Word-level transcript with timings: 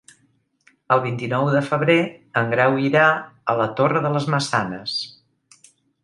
El 0.93 1.01
vint-i-nou 1.01 1.49
de 1.55 1.59
febrer 1.65 1.97
en 2.41 2.49
Grau 2.53 2.77
irà 2.87 3.03
a 3.53 3.55
la 3.59 3.67
Torre 3.81 4.01
de 4.07 4.13
les 4.17 4.25
Maçanes. 4.37 4.97